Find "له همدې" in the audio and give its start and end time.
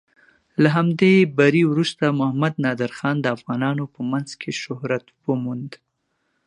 0.61-1.13